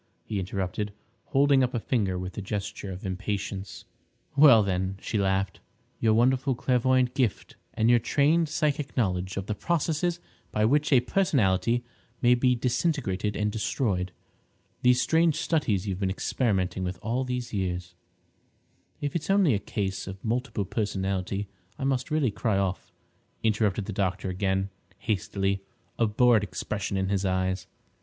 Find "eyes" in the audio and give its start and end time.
27.23-27.67